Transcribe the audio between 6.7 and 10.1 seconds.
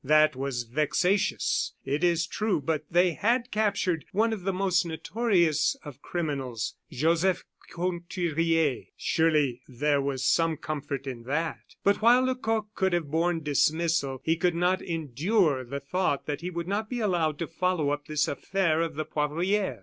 Joseph Conturier. Surely there